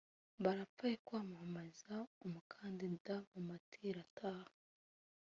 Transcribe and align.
Barapfa 0.43 0.83
ayo 0.89 0.97
kwamamaza 1.07 1.93
umukandida 2.25 3.15
mu 3.31 3.39
matira 3.49 3.97
ataha 4.07 4.53